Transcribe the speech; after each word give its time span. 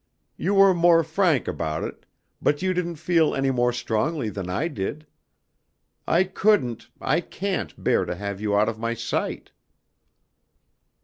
You 0.35 0.55
were 0.55 0.73
more 0.73 1.03
frank 1.03 1.47
about 1.47 1.83
it, 1.83 2.07
but 2.41 2.63
you 2.63 2.73
didn't 2.73 2.95
feel 2.95 3.35
any 3.35 3.51
more 3.51 3.71
strongly 3.71 4.29
than 4.29 4.49
I 4.49 4.67
did. 4.67 5.05
I 6.07 6.23
couldn't, 6.23 6.89
I 6.99 7.21
can't 7.21 7.83
bear 7.83 8.05
to 8.05 8.15
have 8.15 8.41
you 8.41 8.57
out 8.57 8.67
of 8.67 8.79
my 8.79 8.95
sight." 8.95 9.51